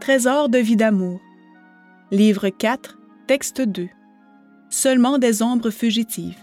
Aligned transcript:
Trésor 0.00 0.48
de 0.48 0.56
vie 0.56 0.76
d'amour. 0.76 1.20
Livre 2.10 2.48
4, 2.48 2.98
texte 3.26 3.60
2. 3.60 3.86
Seulement 4.70 5.18
des 5.18 5.42
ombres 5.42 5.68
fugitives. 5.68 6.38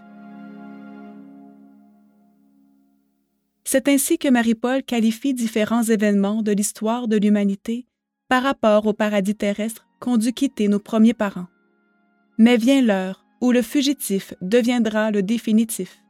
C'est 3.64 3.88
ainsi 3.88 4.20
que 4.20 4.28
Marie-Paul 4.28 4.84
qualifie 4.84 5.34
différents 5.34 5.82
événements 5.82 6.44
de 6.44 6.52
l'histoire 6.52 7.08
de 7.08 7.18
l'humanité 7.18 7.88
par 8.30 8.44
rapport 8.44 8.86
au 8.86 8.94
paradis 8.94 9.36
terrestre 9.36 9.88
qu'ont 10.00 10.18
dû 10.18 10.34
quitter 10.34 10.68
nos 10.68 10.80
premiers 10.80 11.16
parents. 11.16 11.48
Mais 12.38 12.58
vient 12.58 12.84
l'heure 12.84 13.26
où 13.42 13.52
le 13.52 13.64
fugitif 13.64 14.36
deviendra 14.40 15.10
le 15.10 15.24
définitif, 15.24 16.04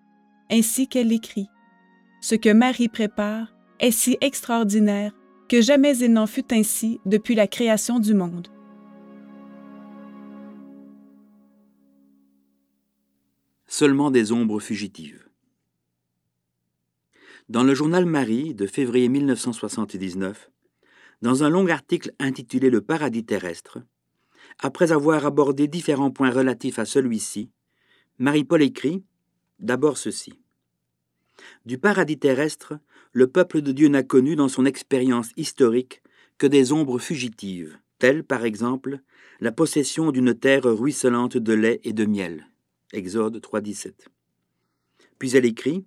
ainsi 0.52 0.90
qu'elle 0.90 1.08
l'écrit. 1.08 1.48
Ce 2.20 2.36
que 2.36 2.52
Marie 2.52 2.90
prépare 2.90 3.56
est 3.80 3.92
si 3.92 4.18
extraordinaire 4.20 5.14
que 5.48 5.62
jamais 5.62 5.98
il 5.98 6.14
n'en 6.14 6.28
fut 6.28 6.54
ainsi 6.54 7.00
depuis 7.06 7.36
la 7.36 7.48
création 7.48 8.00
du 8.00 8.14
monde. 8.14 8.48
Seulement 13.68 14.12
des 14.12 14.32
ombres 14.32 14.60
fugitives. 14.60 15.28
Dans 17.50 17.64
le 17.64 17.74
journal 17.74 18.06
Marie 18.06 18.54
de 18.54 18.66
février 18.66 19.08
1979, 19.08 20.50
dans 21.22 21.44
un 21.44 21.50
long 21.50 21.68
article 21.68 22.12
intitulé 22.20 22.70
Le 22.70 22.82
paradis 22.82 23.26
terrestre, 23.26 23.80
après 24.60 24.92
avoir 24.92 25.26
abordé 25.26 25.68
différents 25.68 26.12
points 26.12 26.32
relatifs 26.32 26.80
à 26.80 26.86
celui-ci, 26.86 27.52
Marie-Paul 28.20 28.62
écrit 28.62 29.04
d'abord 29.60 29.98
ceci. 29.98 30.34
Du 31.66 31.78
paradis 31.78 32.18
terrestre, 32.18 32.80
le 33.18 33.26
peuple 33.26 33.64
de 33.64 33.72
Dieu 33.72 33.88
n'a 33.88 34.04
connu 34.04 34.36
dans 34.36 34.48
son 34.48 34.64
expérience 34.64 35.32
historique 35.38 36.04
que 36.38 36.46
des 36.46 36.72
ombres 36.72 37.00
fugitives, 37.00 37.80
telles 37.98 38.24
par 38.24 38.46
exemple 38.46 39.00
la 39.40 39.52
possession 39.52 40.12
d'une 40.12 40.36
terre 40.36 40.66
ruisselante 40.66 41.36
de 41.36 41.54
lait 41.54 41.82
et 41.84 41.94
de 41.94 42.06
miel. 42.06 42.46
Exode 42.94 43.40
3.17. 43.40 43.94
Puis 45.18 45.36
elle 45.36 45.46
écrit 45.46 45.84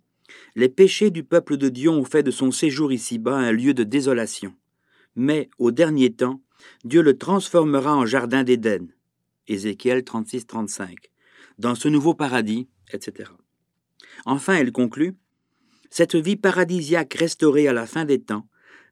Les 0.57 0.69
péchés 0.69 1.13
du 1.13 1.23
peuple 1.23 1.57
de 1.57 1.69
Dieu 1.69 1.89
ont 1.89 2.03
fait 2.03 2.25
de 2.25 2.33
son 2.33 2.51
séjour 2.51 2.93
ici-bas 2.93 3.37
un 3.37 3.53
lieu 3.53 3.75
de 3.75 3.85
désolation. 3.85 4.53
Mais, 5.15 5.51
au 5.59 5.71
dernier 5.71 6.13
temps, 6.13 6.43
Dieu 6.83 7.01
le 7.01 7.17
transformera 7.17 7.95
en 7.95 8.07
jardin 8.07 8.43
d'Éden. 8.43 8.89
Ézéchiel 9.47 10.01
36-35. 10.01 10.97
Dans 11.61 11.77
ce 11.77 11.87
nouveau 11.87 12.13
paradis, 12.13 12.67
etc. 12.93 13.31
Enfin, 14.25 14.55
elle 14.55 14.73
conclut 14.73 15.15
Cette 15.91 16.15
vie 16.15 16.37
paradisiaque 16.37 17.15
restaurée 17.15 17.67
à 17.67 17.73
la 17.73 17.87
fin 17.87 18.05
des 18.05 18.21
temps 18.21 18.47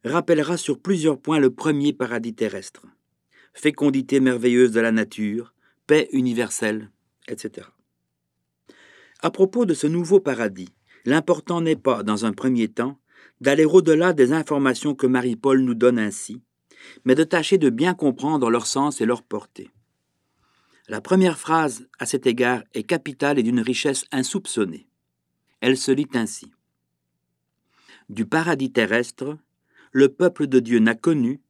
rappellera 0.05 0.57
sur 0.57 0.81
plusieurs 0.81 1.21
points 1.21 1.39
le 1.39 1.51
premier 1.51 1.93
paradis 1.93 2.35
terrestre. 2.35 2.87
Fécondité 3.55 4.21
merveilleuse 4.21 4.73
de 4.73 4.81
la 4.81 4.93
nature, 4.93 5.55
paix 5.87 6.09
universelle, 6.13 6.91
etc. 7.29 7.69
À 9.21 9.31
propos 9.31 9.65
de 9.65 9.75
ce 9.75 9.87
nouveau 9.87 10.21
paradis, 10.21 10.69
l'important 11.05 11.61
n'est 11.61 11.77
pas, 11.77 12.03
dans 12.03 12.25
un 12.25 12.33
premier 12.33 12.69
temps, 12.69 12.99
d'aller 13.41 13.65
au-delà 13.65 14.13
des 14.13 14.33
informations 14.33 14.95
que 14.95 15.07
Marie-Paul 15.07 15.61
nous 15.61 15.75
donne 15.75 15.99
ainsi, 15.99 16.43
mais 17.05 17.15
de 17.15 17.25
tâcher 17.25 17.59
de 17.59 17.71
bien 17.71 17.95
comprendre 17.95 18.51
leur 18.51 18.67
sens 18.67 19.01
et 19.01 19.07
leur 19.07 19.23
portée. 19.23 19.71
La 20.89 21.01
première 21.01 21.39
phrase 21.39 21.87
à 21.99 22.07
cet 22.07 22.27
égard 22.27 22.63
est 22.75 22.85
capitale 22.85 23.39
et 23.39 23.43
d'une 23.43 23.61
richesse 23.61 24.05
insoupçonnée. 24.11 24.89
Elle 25.61 25.77
se 25.77 25.93
lit 25.93 26.09
ainsi. 26.15 26.53
Du 28.09 28.27
paradis 28.27 28.73
terrestre, 28.73 29.39
le 29.93 30.09
peuple 30.09 30.47
de 30.47 30.61
Dieu 30.61 30.79
n'a 30.79 30.95
connu, 30.95 31.41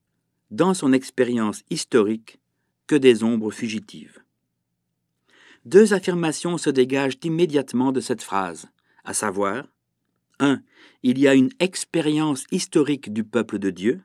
dans 0.50 0.74
son 0.74 0.92
expérience 0.92 1.62
historique, 1.70 2.40
que 2.86 2.96
des 2.96 3.22
ombres 3.22 3.50
fugitives. 3.50 4.22
Deux 5.64 5.92
affirmations 5.92 6.58
se 6.58 6.70
dégagent 6.70 7.18
immédiatement 7.22 7.92
de 7.92 8.00
cette 8.00 8.22
phrase, 8.22 8.68
à 9.04 9.14
savoir 9.14 9.66
1. 10.38 10.62
Il 11.02 11.18
y 11.18 11.28
a 11.28 11.34
une 11.34 11.50
expérience 11.58 12.44
historique 12.50 13.12
du 13.12 13.24
peuple 13.24 13.58
de 13.58 13.70
Dieu, 13.70 14.00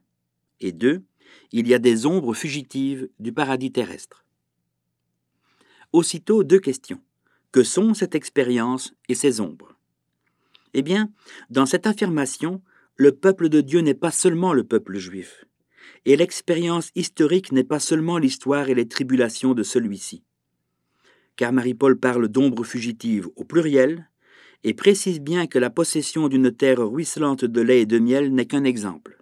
et 0.59 0.71
2 0.71 1.03
il 1.51 1.67
y 1.67 1.73
a 1.73 1.79
des 1.79 2.05
ombres 2.05 2.33
fugitives 2.33 3.09
du 3.19 3.33
paradis 3.33 3.71
terrestre. 3.71 4.25
Aussitôt 5.91 6.43
deux 6.43 6.59
questions. 6.59 7.01
Que 7.51 7.63
sont 7.63 7.93
cette 7.93 8.15
expérience 8.15 8.95
et 9.09 9.15
ces 9.15 9.39
ombres? 9.39 9.77
Eh 10.73 10.81
bien, 10.81 11.09
dans 11.49 11.65
cette 11.65 11.87
affirmation, 11.87 12.61
le 12.95 13.11
peuple 13.11 13.49
de 13.49 13.61
Dieu 13.61 13.81
n'est 13.81 13.93
pas 13.93 14.11
seulement 14.11 14.53
le 14.53 14.63
peuple 14.63 14.97
juif, 14.97 15.45
et 16.05 16.15
l'expérience 16.15 16.91
historique 16.95 17.51
n'est 17.51 17.63
pas 17.63 17.79
seulement 17.79 18.17
l'histoire 18.17 18.69
et 18.69 18.75
les 18.75 18.87
tribulations 18.87 19.53
de 19.53 19.63
celui-ci. 19.63 20.23
Car 21.35 21.51
Marie-Paul 21.51 21.99
parle 21.99 22.27
d'ombres 22.27 22.63
fugitives 22.63 23.29
au 23.35 23.43
pluriel, 23.43 24.09
et 24.63 24.73
précise 24.73 25.19
bien 25.19 25.45
que 25.47 25.59
la 25.59 25.69
possession 25.69 26.29
d'une 26.29 26.51
terre 26.51 26.79
ruisselante 26.79 27.45
de 27.45 27.61
lait 27.61 27.81
et 27.81 27.85
de 27.85 27.99
miel 27.99 28.33
n'est 28.33 28.45
qu'un 28.45 28.63
exemple. 28.63 29.21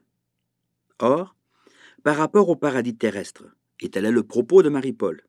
Or, 0.99 1.35
par 2.03 2.17
rapport 2.17 2.49
au 2.49 2.55
paradis 2.55 2.95
terrestre, 2.95 3.45
et 3.79 3.89
tel 3.89 4.05
est 4.05 4.11
le 4.11 4.23
propos 4.23 4.61
de 4.61 4.69
Marie-Paul. 4.69 5.23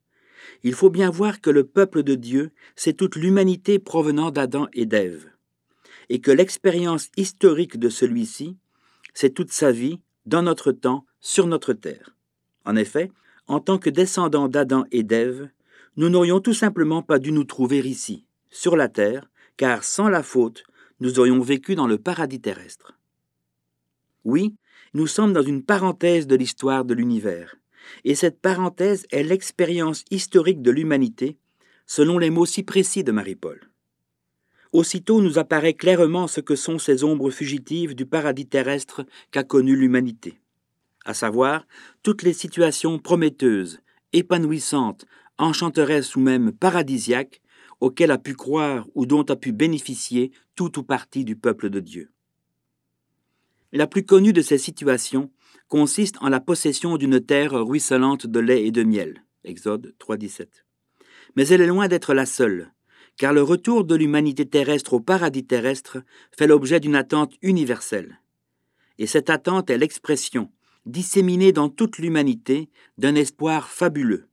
Il 0.63 0.75
faut 0.75 0.91
bien 0.91 1.11
voir 1.11 1.41
que 1.41 1.51
le 1.51 1.65
peuple 1.65 2.03
de 2.03 2.15
Dieu, 2.15 2.51
c'est 2.77 2.93
toute 2.93 3.17
l'humanité 3.17 3.79
provenant 3.79 4.31
d'Adam 4.31 4.69
et 4.73 4.87
d'Ève, 4.87 5.32
et 6.09 6.21
que 6.21 6.31
l'expérience 6.31 7.09
historique 7.17 7.79
de 7.79 7.89
celui-ci, 7.89 8.57
c'est 9.15 9.35
toute 9.35 9.53
sa 9.53 9.73
vie, 9.73 10.01
dans 10.27 10.43
notre 10.43 10.73
temps, 10.73 11.05
sur 11.21 11.47
notre 11.47 11.73
terre. 11.73 12.17
En 12.65 12.77
effet, 12.77 13.11
en 13.47 13.61
tant 13.61 13.79
que 13.79 13.91
descendants 13.91 14.49
d'Adam 14.49 14.85
et 14.93 15.03
d'Ève, 15.03 15.51
nous 15.97 16.09
n'aurions 16.09 16.41
tout 16.41 16.55
simplement 16.55 17.03
pas 17.03 17.19
dû 17.19 17.33
nous 17.33 17.45
trouver 17.45 17.81
ici, 17.81 18.25
sur 18.51 18.77
la 18.77 18.89
terre, 18.89 19.29
car 19.57 19.85
sans 19.85 20.09
la 20.09 20.23
faute, 20.23 20.65
nous 21.01 21.19
aurions 21.19 21.41
vécu 21.41 21.75
dans 21.75 21.87
le 21.87 21.99
paradis 21.99 22.41
terrestre. 22.41 22.99
Oui, 24.25 24.55
nous 24.95 25.07
sommes 25.07 25.33
dans 25.33 25.43
une 25.43 25.65
parenthèse 25.65 26.27
de 26.27 26.37
l'histoire 26.37 26.85
de 26.85 26.95
l'univers, 26.95 27.57
et 28.05 28.15
cette 28.15 28.41
parenthèse 28.41 29.07
est 29.11 29.23
l'expérience 29.23 30.05
historique 30.11 30.63
de 30.63 30.71
l'humanité, 30.71 31.37
selon 31.87 32.19
les 32.19 32.31
mots 32.31 32.47
si 32.47 32.63
précis 32.63 33.05
de 33.05 33.13
Marie-Paul. 33.13 33.72
Aussitôt 34.73 35.21
nous 35.21 35.39
apparaît 35.39 35.75
clairement 35.75 36.27
ce 36.27 36.41
que 36.41 36.57
sont 36.57 36.79
ces 36.79 37.05
ombres 37.05 37.31
fugitives 37.31 37.95
du 37.95 38.07
paradis 38.07 38.47
terrestre 38.47 39.05
qu'a 39.31 39.45
connu 39.45 39.77
l'humanité, 39.77 40.41
à 41.05 41.13
savoir 41.13 41.67
toutes 42.03 42.23
les 42.23 42.33
situations 42.33 42.99
prometteuses, 42.99 43.81
épanouissantes, 44.15 45.05
enchanteresses 45.37 46.17
ou 46.17 46.21
même 46.21 46.53
paradisiaques 46.53 47.43
auxquelles 47.81 48.13
a 48.13 48.19
pu 48.19 48.35
croire 48.35 48.87
ou 48.95 49.05
dont 49.05 49.25
a 49.25 49.37
pu 49.37 49.53
bénéficier 49.53 50.31
tout 50.55 50.79
ou 50.79 50.83
partie 50.83 51.25
du 51.25 51.37
peuple 51.37 51.69
de 51.69 51.81
Dieu. 51.81 52.11
La 53.73 53.87
plus 53.87 54.05
connue 54.05 54.33
de 54.33 54.43
ces 54.43 54.59
situations 54.59 55.31
consiste 55.69 56.17
en 56.21 56.29
la 56.29 56.41
possession 56.41 56.97
d'une 56.97 57.21
terre 57.21 57.53
ruisselante 57.53 58.27
de 58.27 58.39
lait 58.39 58.67
et 58.67 58.71
de 58.71 58.85
miel. 58.85 59.25
Exode 59.45 59.95
3.17. 59.99 60.47
Mais 61.37 61.49
elle 61.49 61.63
est 61.63 61.67
loin 61.67 61.89
d'être 61.89 62.15
la 62.15 62.27
seule, 62.27 62.73
car 63.17 63.33
le 63.33 63.43
retour 63.43 63.85
de 63.85 63.95
l'humanité 63.95 64.47
terrestre 64.47 64.95
au 64.95 65.01
paradis 65.01 65.45
terrestre 65.45 65.99
fait 66.37 66.47
l'objet 66.47 66.81
d'une 66.81 66.97
attente 66.97 67.35
universelle. 67.43 68.21
Et 68.99 69.07
cette 69.07 69.31
attente 69.31 69.71
est 69.71 69.79
l'expression, 69.79 70.51
disséminée 70.87 71.53
dans 71.53 71.69
toute 71.69 71.99
l'humanité, 71.99 72.69
d'un 72.99 73.15
espoir 73.15 73.69
fabuleux. 73.69 74.27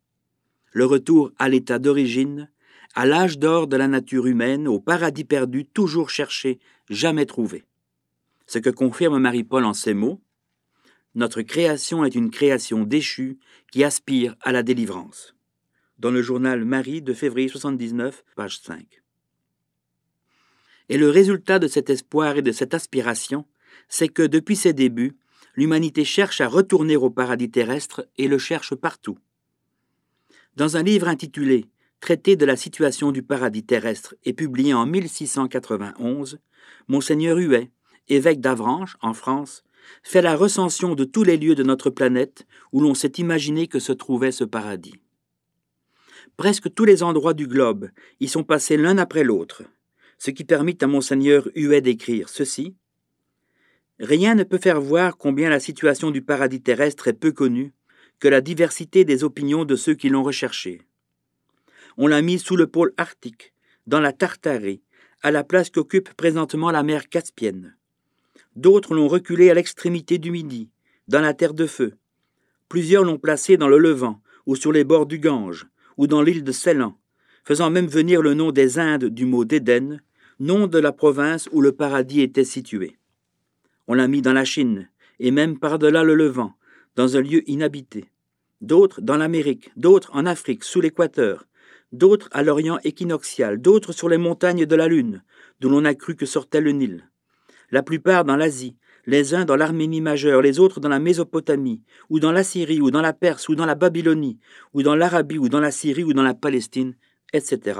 Le 0.72 0.86
retour 0.86 1.32
à 1.38 1.50
l'état 1.50 1.80
d'origine, 1.80 2.50
à 2.96 3.06
l'âge 3.06 3.38
d'or 3.38 3.68
de 3.68 3.78
la 3.78 3.88
nature 3.88 4.26
humaine, 4.26 4.68
au 4.68 4.80
paradis 4.80 5.24
perdu 5.24 5.66
toujours 5.66 6.10
cherché, 6.10 6.60
jamais 6.90 7.26
trouvé 7.26 7.64
ce 8.50 8.58
que 8.58 8.72
confirme 8.72 9.20
Marie-Paul 9.20 9.64
en 9.64 9.74
ces 9.74 9.94
mots. 9.94 10.20
Notre 11.14 11.44
création 11.44 12.04
est 12.04 12.16
une 12.16 12.32
création 12.32 12.84
déchue 12.84 13.38
qui 13.72 13.84
aspire 13.84 14.36
à 14.42 14.52
la 14.52 14.64
délivrance. 14.64 15.36
Dans 16.00 16.12
le 16.12 16.22
journal 16.22 16.64
Marie 16.64 17.02
de 17.02 17.14
février 17.14 17.50
79, 17.50 18.24
page 18.38 18.62
5. 18.62 18.86
Et 20.88 20.98
le 20.98 21.10
résultat 21.10 21.60
de 21.60 21.68
cet 21.68 21.90
espoir 21.90 22.38
et 22.38 22.42
de 22.42 22.54
cette 22.54 22.74
aspiration, 22.74 23.46
c'est 23.90 24.08
que 24.08 24.24
depuis 24.24 24.56
ses 24.56 24.72
débuts, 24.72 25.18
l'humanité 25.56 26.06
cherche 26.06 26.40
à 26.40 26.48
retourner 26.48 26.96
au 26.96 27.10
paradis 27.10 27.52
terrestre 27.52 28.08
et 28.18 28.30
le 28.30 28.38
cherche 28.38 28.76
partout. 28.76 29.18
Dans 30.56 30.78
un 30.78 30.84
livre 30.84 31.10
intitulé 31.10 31.66
Traité 32.00 32.38
de 32.38 32.46
la 32.46 32.56
situation 32.56 33.12
du 33.12 33.22
paradis 33.22 33.66
terrestre 33.66 34.16
et 34.24 34.32
publié 34.32 34.74
en 34.74 34.86
1691, 34.86 36.40
Monseigneur 36.88 37.36
Huet, 37.36 37.72
évêque 38.08 38.40
d'Avranches, 38.40 38.96
en 39.02 39.14
France, 39.14 39.66
fait 40.04 40.22
la 40.22 40.38
recension 40.38 40.96
de 40.96 41.04
tous 41.04 41.26
les 41.26 41.36
lieux 41.36 41.56
de 41.56 41.64
notre 41.64 41.90
planète 41.90 42.48
où 42.72 42.80
l'on 42.80 42.94
s'est 42.94 43.16
imaginé 43.18 43.68
que 43.68 43.80
se 43.80 43.92
trouvait 43.92 44.32
ce 44.32 44.46
paradis. 44.46 44.96
Presque 46.40 46.74
tous 46.74 46.86
les 46.86 47.04
endroits 47.04 47.34
du 47.34 47.48
globe 47.48 47.90
y 48.22 48.30
sont 48.30 48.46
passés 48.46 48.78
l'un 48.78 48.98
après 48.98 49.26
l'autre, 49.26 49.64
ce 50.18 50.32
qui 50.32 50.46
permet 50.46 50.82
à 50.82 50.88
monseigneur 50.88 51.50
Huet 51.54 51.82
d'écrire 51.82 52.30
ceci. 52.30 52.78
Rien 54.00 54.36
ne 54.36 54.46
peut 54.46 54.58
faire 54.58 54.80
voir 54.80 55.18
combien 55.18 55.50
la 55.50 55.60
situation 55.60 56.12
du 56.12 56.22
paradis 56.22 56.62
terrestre 56.62 57.10
est 57.10 57.20
peu 57.20 57.34
connue, 57.34 57.74
que 58.20 58.30
la 58.30 58.40
diversité 58.40 59.04
des 59.04 59.26
opinions 59.26 59.66
de 59.66 59.76
ceux 59.76 59.96
qui 59.96 60.08
l'ont 60.08 60.24
recherché. 60.24 60.84
On 61.98 62.08
l'a 62.08 62.22
mis 62.22 62.40
sous 62.40 62.56
le 62.56 62.68
pôle 62.68 62.94
arctique, 62.96 63.54
dans 63.86 64.00
la 64.00 64.14
Tartarie, 64.14 64.82
à 65.22 65.32
la 65.32 65.44
place 65.44 65.70
qu'occupe 65.70 66.14
présentement 66.14 66.72
la 66.72 66.84
mer 66.84 67.10
Caspienne. 67.10 67.76
D'autres 68.56 68.96
l'ont 68.96 69.10
reculé 69.10 69.50
à 69.50 69.56
l'extrémité 69.56 70.20
du 70.20 70.32
Midi, 70.32 70.70
dans 71.10 71.20
la 71.20 71.34
terre 71.34 71.54
de 71.54 71.66
feu. 71.66 71.96
Plusieurs 72.70 73.04
l'ont 73.04 73.20
placé 73.20 73.58
dans 73.58 73.68
le 73.68 73.78
Levant, 73.78 74.22
ou 74.46 74.56
sur 74.56 74.72
les 74.72 74.86
bords 74.86 75.06
du 75.06 75.20
Gange, 75.20 75.68
ou 76.00 76.08
dans 76.08 76.22
l'île 76.22 76.46
de 76.46 76.54
Ceylan, 76.54 76.98
faisant 77.44 77.70
même 77.70 77.88
venir 77.88 78.22
le 78.22 78.34
nom 78.34 78.54
des 78.54 78.80
Indes 78.80 79.10
du 79.10 79.26
mot 79.26 79.44
d'Éden, 79.44 80.00
nom 80.40 80.66
de 80.66 80.80
la 80.80 80.94
province 80.94 81.50
où 81.52 81.60
le 81.60 81.74
paradis 81.74 82.22
était 82.22 82.46
situé. 82.46 82.98
On 83.86 83.96
l'a 83.96 84.08
mis 84.08 84.22
dans 84.22 84.32
la 84.32 84.46
Chine, 84.46 84.90
et 85.20 85.32
même 85.32 85.60
par-delà 85.60 86.06
le 86.06 86.16
Levant, 86.16 86.54
dans 86.96 87.18
un 87.18 87.22
lieu 87.22 87.44
inhabité. 87.50 88.06
D'autres 88.62 89.02
dans 89.02 89.18
l'Amérique, 89.18 89.72
d'autres 89.76 90.12
en 90.14 90.26
Afrique, 90.26 90.64
sous 90.64 90.80
l'équateur, 90.80 91.46
d'autres 91.92 92.30
à 92.32 92.44
l'Orient 92.44 92.80
équinoxial, 92.86 93.60
d'autres 93.60 93.92
sur 93.92 94.08
les 94.08 94.18
montagnes 94.18 94.66
de 94.66 94.76
la 94.78 94.88
Lune, 94.88 95.22
d'où 95.60 95.68
l'on 95.68 95.84
a 95.84 95.96
cru 95.96 96.16
que 96.16 96.26
sortait 96.26 96.62
le 96.62 96.72
Nil. 96.72 97.10
La 97.72 97.84
plupart 97.84 98.24
dans 98.24 98.38
l'Asie, 98.38 98.78
les 99.06 99.34
uns 99.34 99.46
dans 99.46 99.56
l'Arménie 99.56 100.02
majeure, 100.02 100.42
les 100.42 100.60
autres 100.60 100.80
dans 100.80 100.90
la 100.90 101.00
Mésopotamie, 101.00 101.82
ou 102.10 102.20
dans 102.20 102.32
la 102.32 102.44
Syrie, 102.44 102.82
ou 102.82 102.92
dans 102.92 103.02
la 103.02 103.14
Perse, 103.14 103.50
ou 103.50 103.56
dans 103.56 103.66
la 103.66 103.76
Babylonie, 103.76 104.40
ou 104.74 104.84
dans 104.84 104.96
l'Arabie, 104.96 105.38
ou 105.38 105.50
dans 105.50 105.60
la 105.60 105.72
Syrie, 105.72 106.04
ou 106.04 106.14
dans 106.14 106.24
la 106.24 106.34
Palestine, 106.34 106.96
etc. 107.34 107.80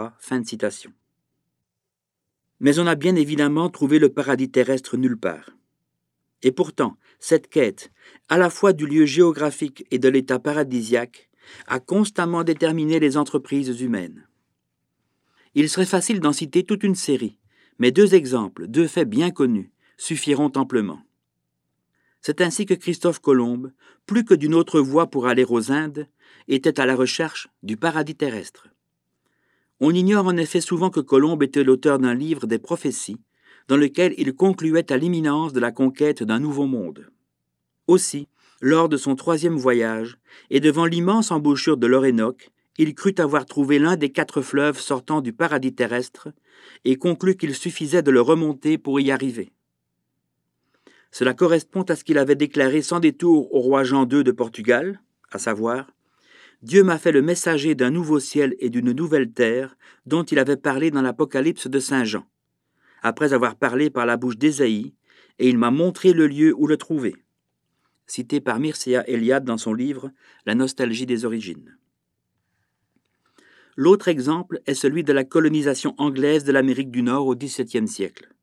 Mais 2.60 2.80
on 2.80 2.88
a 2.88 2.96
bien 2.96 3.16
évidemment 3.16 3.70
trouvé 3.70 4.00
le 4.00 4.10
paradis 4.10 4.50
terrestre 4.50 4.98
nulle 4.98 5.18
part. 5.18 5.52
Et 6.42 6.52
pourtant, 6.52 6.98
cette 7.20 7.50
quête, 7.50 7.92
à 8.30 8.38
la 8.38 8.50
fois 8.50 8.74
du 8.74 8.86
lieu 8.86 9.06
géographique 9.06 9.86
et 9.92 10.00
de 10.00 10.10
l'état 10.10 10.40
paradisiaque, 10.40 11.30
a 11.68 11.80
constamment 11.80 12.44
déterminé 12.44 13.00
les 13.00 13.18
entreprises 13.18 13.82
humaines. 13.82 14.28
Il 15.56 15.70
serait 15.70 15.86
facile 15.86 16.20
d'en 16.20 16.32
citer 16.32 16.64
toute 16.64 16.84
une 16.84 16.96
série, 16.96 17.38
mais 17.80 17.92
deux 17.92 18.14
exemples, 18.14 18.68
deux 18.68 18.88
faits 18.88 19.10
bien 19.10 19.32
connus, 19.32 19.72
suffiront 19.98 20.52
amplement. 20.56 21.02
C'est 22.22 22.42
ainsi 22.42 22.66
que 22.66 22.74
Christophe 22.74 23.20
Colomb, 23.20 23.72
plus 24.06 24.26
que 24.26 24.34
d'une 24.34 24.56
autre 24.56 24.82
voie 24.82 25.08
pour 25.08 25.28
aller 25.28 25.46
aux 25.48 25.72
Indes, 25.72 26.08
était 26.48 26.80
à 26.80 26.86
la 26.86 26.96
recherche 26.96 27.48
du 27.64 27.78
paradis 27.78 28.16
terrestre. 28.16 28.68
On 29.80 29.94
ignore 29.94 30.26
en 30.28 30.36
effet 30.36 30.62
souvent 30.62 30.90
que 30.90 31.00
Colomb 31.00 31.40
était 31.42 31.64
l'auteur 31.64 32.00
d'un 32.00 32.14
livre 32.14 32.48
des 32.48 32.60
prophéties, 32.60 33.22
dans 33.70 33.78
lequel 33.78 34.14
il 34.18 34.34
concluait 34.34 34.92
à 34.92 34.98
l'imminence 34.98 35.54
de 35.54 35.60
la 35.60 35.72
conquête 35.72 36.24
d'un 36.24 36.40
nouveau 36.40 36.66
monde. 36.66 37.10
Aussi, 37.88 38.28
lors 38.62 38.90
de 38.90 38.98
son 38.98 39.16
troisième 39.16 39.56
voyage, 39.56 40.18
et 40.50 40.60
devant 40.60 40.86
l'immense 40.86 41.32
embouchure 41.32 41.78
de 41.78 41.88
l'Orénoque, 41.88 42.50
il 42.78 42.94
crut 42.96 43.20
avoir 43.20 43.46
trouvé 43.46 43.80
l'un 43.80 43.96
des 43.96 44.10
quatre 44.10 44.42
fleuves 44.42 44.80
sortant 44.80 45.22
du 45.22 45.32
paradis 45.32 45.74
terrestre, 45.74 46.30
et 46.84 46.98
conclut 46.98 47.36
qu'il 47.36 47.56
suffisait 47.56 48.02
de 48.02 48.12
le 48.12 48.22
remonter 48.22 48.78
pour 48.78 49.00
y 49.00 49.12
arriver. 49.12 49.52
Cela 51.12 51.34
correspond 51.34 51.84
à 51.84 51.96
ce 51.96 52.04
qu'il 52.04 52.18
avait 52.18 52.36
déclaré 52.36 52.82
sans 52.82 53.00
détour 53.00 53.54
au 53.54 53.60
roi 53.60 53.84
Jean 53.84 54.08
II 54.08 54.24
de 54.24 54.32
Portugal, 54.32 55.02
à 55.32 55.40
savoir 55.40 55.88
Dieu 56.62 56.84
m'a 56.84 56.98
fait 56.98 57.12
le 57.12 57.22
messager 57.22 57.74
d'un 57.74 57.90
nouveau 57.90 58.20
ciel 58.20 58.56
et 58.60 58.70
d'une 58.70 58.92
nouvelle 58.92 59.32
terre 59.32 59.78
dont 60.06 60.24
il 60.24 60.40
avait 60.40 60.58
parlé 60.58 60.92
dans 60.92 61.02
l'Apocalypse 61.02 61.68
de 61.68 61.80
Saint 61.80 62.04
Jean, 62.04 62.26
après 63.02 63.34
avoir 63.34 63.56
parlé 63.56 63.90
par 63.90 64.06
la 64.06 64.18
bouche 64.18 64.38
d'Ésaïe, 64.38 64.94
et 65.40 65.48
il 65.48 65.58
m'a 65.58 65.72
montré 65.72 66.12
le 66.12 66.28
lieu 66.28 66.54
où 66.58 66.68
le 66.68 66.76
trouver. 66.76 67.16
Cité 68.08 68.42
par 68.42 68.60
Mircea 68.60 69.08
Eliade 69.08 69.46
dans 69.46 69.58
son 69.58 69.74
livre 69.74 70.12
La 70.46 70.56
nostalgie 70.56 71.06
des 71.06 71.24
origines. 71.24 71.78
L'autre 73.78 74.10
exemple 74.10 74.60
est 74.66 74.74
celui 74.74 75.06
de 75.06 75.14
la 75.14 75.24
colonisation 75.24 75.96
anglaise 75.98 76.44
de 76.44 76.52
l'Amérique 76.52 76.92
du 76.92 77.04
Nord 77.04 77.28
au 77.28 77.36
XVIIe 77.36 77.88
siècle. 77.88 78.34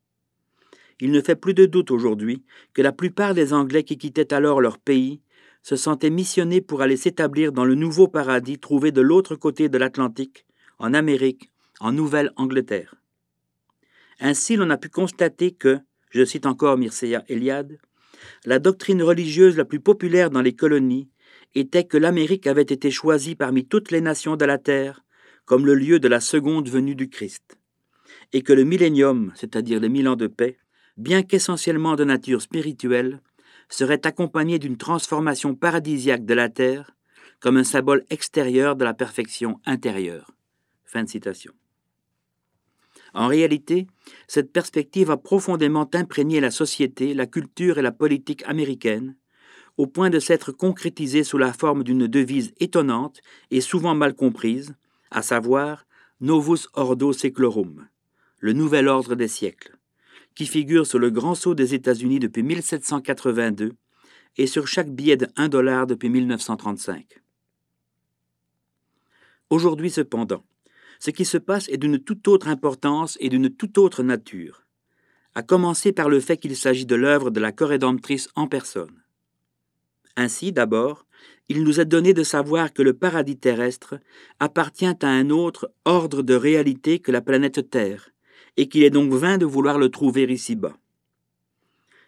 Il 1.00 1.10
ne 1.10 1.20
fait 1.20 1.36
plus 1.36 1.54
de 1.54 1.66
doute 1.66 1.90
aujourd'hui 1.90 2.42
que 2.72 2.82
la 2.82 2.92
plupart 2.92 3.34
des 3.34 3.52
Anglais 3.52 3.84
qui 3.84 3.98
quittaient 3.98 4.32
alors 4.32 4.60
leur 4.60 4.78
pays 4.78 5.20
se 5.62 5.76
sentaient 5.76 6.10
missionnés 6.10 6.60
pour 6.60 6.80
aller 6.80 6.96
s'établir 6.96 7.52
dans 7.52 7.64
le 7.64 7.74
nouveau 7.74 8.08
paradis 8.08 8.58
trouvé 8.58 8.92
de 8.92 9.00
l'autre 9.00 9.36
côté 9.36 9.68
de 9.68 9.78
l'Atlantique, 9.78 10.46
en 10.78 10.94
Amérique, 10.94 11.50
en 11.80 11.92
Nouvelle-Angleterre. 11.92 12.94
Ainsi, 14.20 14.56
l'on 14.56 14.70
a 14.70 14.78
pu 14.78 14.88
constater 14.88 15.50
que, 15.50 15.80
je 16.10 16.24
cite 16.24 16.46
encore 16.46 16.78
Mircea 16.78 17.24
Eliade, 17.28 17.78
la 18.44 18.58
doctrine 18.58 19.02
religieuse 19.02 19.56
la 19.56 19.64
plus 19.64 19.80
populaire 19.80 20.30
dans 20.30 20.40
les 20.40 20.54
colonies 20.54 21.08
était 21.54 21.84
que 21.84 21.98
l'Amérique 21.98 22.46
avait 22.46 22.62
été 22.62 22.90
choisie 22.90 23.34
parmi 23.34 23.66
toutes 23.66 23.90
les 23.90 24.00
nations 24.00 24.36
de 24.36 24.44
la 24.44 24.58
terre 24.58 25.02
comme 25.44 25.66
le 25.66 25.74
lieu 25.74 26.00
de 26.00 26.08
la 26.08 26.20
seconde 26.20 26.68
venue 26.68 26.94
du 26.94 27.08
Christ, 27.08 27.58
et 28.32 28.42
que 28.42 28.52
le 28.52 28.64
millénium, 28.64 29.32
c'est-à-dire 29.36 29.80
les 29.80 29.88
mille 29.88 30.08
ans 30.08 30.16
de 30.16 30.26
paix, 30.26 30.58
bien 30.96 31.22
qu'essentiellement 31.22 31.96
de 31.96 32.04
nature 32.04 32.42
spirituelle, 32.42 33.20
serait 33.68 34.06
accompagné 34.06 34.58
d'une 34.58 34.76
transformation 34.76 35.54
paradisiaque 35.54 36.24
de 36.24 36.34
la 36.34 36.48
terre 36.48 36.92
comme 37.40 37.56
un 37.56 37.64
symbole 37.64 38.04
extérieur 38.10 38.76
de 38.76 38.84
la 38.84 38.94
perfection 38.94 39.60
intérieure. 39.66 40.30
Fin 40.84 41.04
de 41.04 41.08
citation. 41.08 41.52
En 43.12 43.28
réalité, 43.28 43.86
cette 44.28 44.52
perspective 44.52 45.10
a 45.10 45.16
profondément 45.16 45.88
imprégné 45.94 46.40
la 46.40 46.50
société, 46.50 47.14
la 47.14 47.26
culture 47.26 47.78
et 47.78 47.82
la 47.82 47.92
politique 47.92 48.42
américaine, 48.46 49.16
au 49.76 49.86
point 49.86 50.10
de 50.10 50.20
s'être 50.20 50.52
concrétisée 50.52 51.24
sous 51.24 51.38
la 51.38 51.52
forme 51.52 51.82
d'une 51.82 52.06
devise 52.06 52.52
étonnante 52.60 53.20
et 53.50 53.60
souvent 53.60 53.94
mal 53.94 54.14
comprise, 54.14 54.74
à 55.10 55.22
savoir 55.22 55.86
Novus 56.20 56.68
Ordo 56.74 57.12
Seclorum, 57.12 57.88
le 58.38 58.52
nouvel 58.52 58.88
ordre 58.88 59.14
des 59.14 59.28
siècles 59.28 59.75
qui 60.36 60.46
figure 60.46 60.86
sur 60.86 61.00
le 61.00 61.10
grand 61.10 61.34
sceau 61.34 61.54
des 61.54 61.74
États-Unis 61.74 62.20
depuis 62.20 62.42
1782 62.42 63.72
et 64.36 64.46
sur 64.46 64.68
chaque 64.68 64.90
billet 64.90 65.16
de 65.16 65.26
1 65.36 65.48
dollar 65.48 65.86
depuis 65.86 66.10
1935. 66.10 67.20
Aujourd'hui 69.48 69.90
cependant, 69.90 70.44
ce 71.00 71.10
qui 71.10 71.24
se 71.24 71.38
passe 71.38 71.68
est 71.68 71.78
d'une 71.78 71.98
toute 71.98 72.28
autre 72.28 72.48
importance 72.48 73.16
et 73.20 73.30
d'une 73.30 73.50
toute 73.50 73.78
autre 73.78 74.02
nature, 74.02 74.66
à 75.34 75.42
commencer 75.42 75.92
par 75.92 76.08
le 76.08 76.20
fait 76.20 76.36
qu'il 76.36 76.56
s'agit 76.56 76.86
de 76.86 76.94
l'œuvre 76.94 77.30
de 77.30 77.40
la 77.40 77.52
corrédemptrice 77.52 78.28
en 78.36 78.46
personne. 78.46 79.02
Ainsi, 80.16 80.52
d'abord, 80.52 81.06
il 81.48 81.62
nous 81.62 81.80
est 81.80 81.84
donné 81.84 82.12
de 82.12 82.22
savoir 82.22 82.72
que 82.72 82.82
le 82.82 82.94
paradis 82.94 83.38
terrestre 83.38 84.00
appartient 84.40 84.86
à 84.86 85.08
un 85.08 85.30
autre 85.30 85.70
ordre 85.84 86.22
de 86.22 86.34
réalité 86.34 86.98
que 86.98 87.12
la 87.12 87.20
planète 87.20 87.70
Terre, 87.70 88.10
et 88.56 88.68
qu'il 88.68 88.82
est 88.84 88.90
donc 88.90 89.12
vain 89.12 89.38
de 89.38 89.46
vouloir 89.46 89.78
le 89.78 89.90
trouver 89.90 90.24
ici-bas. 90.24 90.76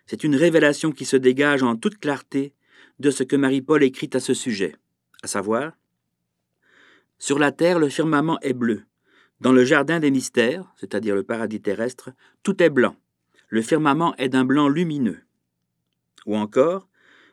C'est 0.06 0.24
une 0.24 0.36
révélation 0.36 0.92
qui 0.92 1.04
se 1.04 1.16
dégage 1.16 1.62
en 1.62 1.76
toute 1.76 1.98
clarté 1.98 2.54
de 2.98 3.10
ce 3.10 3.22
que 3.22 3.36
Marie-Paul 3.36 3.82
écrit 3.82 4.10
à 4.14 4.20
ce 4.20 4.34
sujet, 4.34 4.74
à 5.22 5.26
savoir 5.26 5.72
Sur 7.18 7.38
la 7.38 7.52
terre, 7.52 7.78
le 7.78 7.88
firmament 7.88 8.40
est 8.40 8.54
bleu. 8.54 8.82
Dans 9.40 9.52
le 9.52 9.64
jardin 9.64 10.00
des 10.00 10.10
mystères, 10.10 10.64
c'est-à-dire 10.76 11.14
le 11.14 11.22
paradis 11.22 11.60
terrestre, 11.60 12.10
tout 12.42 12.62
est 12.62 12.70
blanc. 12.70 12.96
Le 13.48 13.62
firmament 13.62 14.16
est 14.16 14.28
d'un 14.28 14.44
blanc 14.44 14.68
lumineux. 14.68 15.20
Ou 16.26 16.36
encore, 16.36 16.88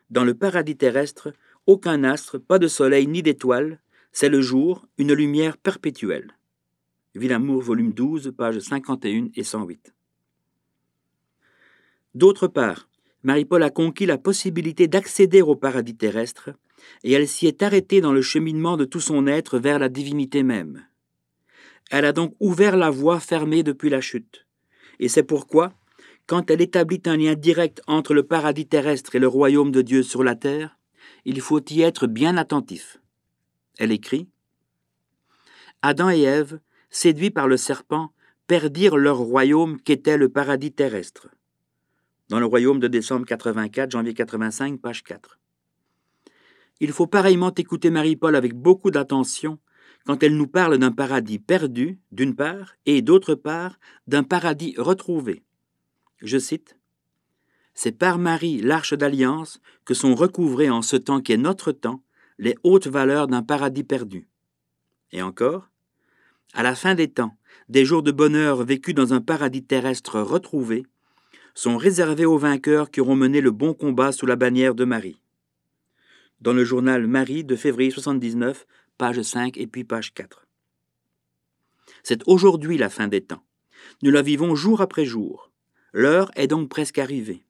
dans 0.10 0.24
le 0.24 0.36
paradis 0.36 0.78
terrestre, 0.78 1.34
aucun 1.66 2.04
astre, 2.04 2.38
pas 2.38 2.60
de 2.60 2.68
soleil 2.68 3.08
ni 3.08 3.24
d'étoile, 3.24 3.80
c'est 4.12 4.30
le 4.30 4.42
jour, 4.42 4.88
une 4.98 5.14
lumière 5.14 5.58
perpétuelle. 5.58 6.36
Villamour, 7.16 7.62
volume 7.62 7.94
12, 7.94 8.34
pages 8.38 8.60
51 8.60 9.30
et 9.36 9.44
108. 9.44 9.94
D'autre 12.14 12.48
part, 12.48 12.90
Marie-Paul 13.24 13.64
a 13.64 13.70
conquis 13.70 14.06
la 14.06 14.18
possibilité 14.18 14.90
d'accéder 14.90 15.42
au 15.42 15.56
paradis 15.56 15.96
terrestre, 15.96 16.50
et 17.06 17.14
elle 17.14 17.28
s'y 17.28 17.48
est 17.48 17.64
arrêtée 17.64 18.02
dans 18.02 18.12
le 18.12 18.22
cheminement 18.22 18.76
de 18.76 18.84
tout 18.84 19.00
son 19.00 19.28
être 19.28 19.60
vers 19.60 19.80
la 19.80 19.88
divinité 19.88 20.44
même. 20.44 20.86
Elle 21.90 22.04
a 22.04 22.12
donc 22.12 22.36
ouvert 22.42 22.76
la 22.76 22.90
voie 22.90 23.22
fermée 23.22 23.64
depuis 23.64 23.90
la 23.90 24.02
chute. 24.02 24.46
Et 25.00 25.08
c'est 25.08 25.24
pourquoi, 25.24 25.74
quand 26.28 26.52
elle 26.52 26.62
établit 26.62 27.02
un 27.06 27.16
lien 27.16 27.36
direct 27.36 27.82
entre 27.88 28.14
le 28.14 28.24
paradis 28.24 28.68
terrestre 28.68 29.16
et 29.16 29.20
le 29.20 29.28
royaume 29.28 29.72
de 29.72 29.82
Dieu 29.82 30.04
sur 30.04 30.22
la 30.22 30.36
terre, 30.36 30.78
il 31.24 31.40
faut 31.40 31.64
y 31.70 31.82
être 31.82 32.08
bien 32.08 32.36
attentif. 32.36 33.00
Elle 33.78 33.94
écrit 33.94 34.28
Adam 35.82 36.10
et 36.10 36.22
Ève 36.22 36.60
séduits 36.90 37.32
par 37.32 37.48
le 37.48 37.58
serpent, 37.58 38.12
perdirent 38.48 38.98
leur 38.98 39.18
royaume 39.18 39.80
qu'était 39.82 40.18
le 40.18 40.30
paradis 40.30 40.72
terrestre. 40.72 41.30
Dans 42.30 42.40
le 42.40 42.46
royaume 42.46 42.80
de 42.80 42.88
décembre 42.88 43.26
84, 43.26 43.92
janvier 43.92 44.14
85, 44.14 44.80
page 44.80 45.04
4. 45.04 45.40
Il 46.80 46.92
faut 46.92 47.08
pareillement 47.08 47.54
écouter 47.54 47.90
Marie-Paul 47.90 48.36
avec 48.36 48.54
beaucoup 48.54 48.92
d'attention 48.92 49.60
quand 50.06 50.22
elle 50.22 50.38
nous 50.38 50.48
parle 50.48 50.78
d'un 50.78 50.92
paradis 50.92 51.40
perdu, 51.40 52.00
d'une 52.12 52.36
part, 52.36 52.76
et 52.86 53.02
d'autre 53.02 53.34
part, 53.34 53.80
d'un 54.08 54.24
paradis 54.24 54.76
retrouvé. 54.78 55.44
Je 56.20 56.38
cite 56.38 56.78
C'est 57.74 57.92
par 57.92 58.20
Marie, 58.20 58.62
l'arche 58.62 58.94
d'alliance, 58.94 59.60
que 59.84 59.94
sont 59.94 60.14
recouvrées 60.14 60.70
en 60.70 60.82
ce 60.82 60.96
temps 60.96 61.22
qui 61.22 61.34
est 61.34 61.38
notre 61.38 61.72
temps, 61.72 62.04
les 62.38 62.56
hautes 62.64 62.88
valeurs 62.88 63.28
d'un 63.28 63.42
paradis 63.42 63.84
perdu. 63.84 64.28
Et 65.12 65.22
encore, 65.22 65.70
à 66.54 66.64
la 66.64 66.76
fin 66.76 66.96
des 66.96 67.10
temps, 67.10 67.38
des 67.70 67.86
jours 67.86 68.04
de 68.04 68.12
bonheur 68.12 68.64
vécus 68.64 68.94
dans 68.96 69.14
un 69.14 69.22
paradis 69.22 69.64
terrestre 69.64 70.20
retrouvé 70.22 70.86
sont 71.54 71.78
réservés 71.78 72.26
aux 72.26 72.38
vainqueurs 72.38 72.92
qui 72.92 73.02
auront 73.02 73.16
mené 73.16 73.42
le 73.42 73.52
bon 73.52 73.74
combat 73.74 74.12
sous 74.12 74.26
la 74.26 74.36
bannière 74.36 74.76
de 74.76 74.86
Marie. 74.86 75.22
Dans 76.42 76.54
le 76.54 76.66
journal 76.66 77.08
Marie 77.08 77.44
de 77.44 77.56
février 77.56 77.92
79, 77.92 78.68
page 78.98 79.22
5 79.22 79.58
et 79.58 79.68
puis 79.68 79.84
page 79.84 80.14
4. 80.14 80.46
C'est 82.04 82.22
aujourd'hui 82.28 82.78
la 82.78 82.90
fin 82.90 83.08
des 83.08 83.22
temps. 83.22 83.44
Nous 84.04 84.12
la 84.12 84.22
vivons 84.22 84.56
jour 84.56 84.82
après 84.82 85.06
jour. 85.06 85.52
L'heure 85.94 86.30
est 86.36 86.48
donc 86.48 86.70
presque 86.70 87.00
arrivée. 87.00 87.46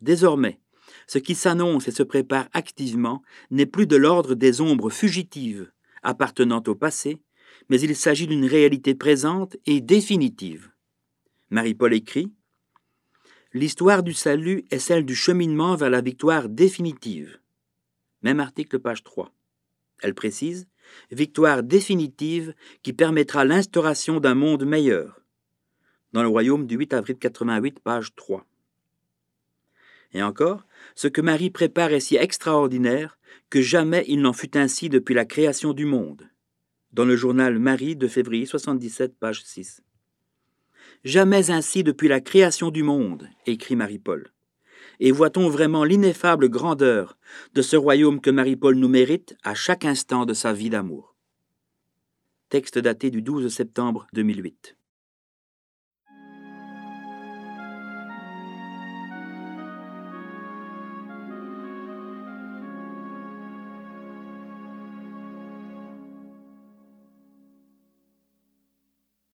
Désormais, 0.00 0.60
ce 1.06 1.18
qui 1.18 1.34
s'annonce 1.34 1.88
et 1.88 1.92
se 1.92 2.02
prépare 2.02 2.48
activement 2.52 3.22
n'est 3.50 3.66
plus 3.66 3.86
de 3.86 3.96
l'ordre 3.96 4.34
des 4.34 4.60
ombres 4.60 4.90
fugitives 4.90 5.70
appartenant 6.02 6.62
au 6.66 6.74
passé, 6.74 7.18
mais 7.68 7.80
il 7.80 7.96
s'agit 7.96 8.26
d'une 8.26 8.44
réalité 8.44 8.94
présente 8.94 9.56
et 9.66 9.80
définitive. 9.80 10.70
Marie-Paul 11.50 11.94
écrit 11.94 12.32
L'histoire 13.52 14.02
du 14.02 14.12
salut 14.12 14.64
est 14.70 14.78
celle 14.78 15.04
du 15.04 15.14
cheminement 15.14 15.76
vers 15.76 15.90
la 15.90 16.00
victoire 16.00 16.48
définitive. 16.48 17.38
Même 18.22 18.40
article, 18.40 18.78
page 18.78 19.02
3. 19.02 19.32
Elle 20.02 20.14
précise 20.14 20.66
Victoire 21.10 21.62
définitive 21.62 22.54
qui 22.82 22.92
permettra 22.92 23.44
l'instauration 23.44 24.20
d'un 24.20 24.34
monde 24.34 24.64
meilleur 24.64 25.20
dans 26.12 26.22
le 26.22 26.28
royaume 26.28 26.66
du 26.66 26.76
8 26.76 26.94
avril 26.94 27.18
88, 27.18 27.80
page 27.80 28.14
3. 28.14 28.46
Et 30.14 30.22
encore, 30.22 30.64
ce 30.94 31.08
que 31.08 31.20
Marie 31.20 31.50
prépare 31.50 31.92
est 31.92 32.00
si 32.00 32.16
extraordinaire 32.16 33.18
que 33.50 33.60
jamais 33.60 34.02
il 34.08 34.22
n'en 34.22 34.32
fut 34.32 34.56
ainsi 34.56 34.88
depuis 34.88 35.14
la 35.14 35.26
création 35.26 35.74
du 35.74 35.84
monde. 35.84 36.26
Dans 36.92 37.04
le 37.04 37.16
journal 37.16 37.58
Marie 37.58 37.96
de 37.96 38.08
février 38.08 38.46
77, 38.46 39.18
page 39.18 39.42
6. 39.44 39.82
Jamais 41.04 41.50
ainsi 41.50 41.82
depuis 41.82 42.08
la 42.08 42.20
création 42.20 42.70
du 42.70 42.82
monde, 42.82 43.28
écrit 43.44 43.76
Marie-Paul. 43.76 44.32
Et 45.00 45.10
voit-on 45.10 45.48
vraiment 45.48 45.84
l'ineffable 45.84 46.48
grandeur 46.48 47.18
de 47.54 47.60
ce 47.60 47.76
royaume 47.76 48.20
que 48.20 48.30
Marie-Paul 48.30 48.76
nous 48.76 48.88
mérite 48.88 49.36
à 49.42 49.54
chaque 49.54 49.84
instant 49.84 50.24
de 50.24 50.32
sa 50.32 50.52
vie 50.52 50.70
d'amour? 50.70 51.14
Texte 52.48 52.78
daté 52.78 53.10
du 53.10 53.20
12 53.20 53.52
septembre 53.52 54.06
2008. 54.14 54.76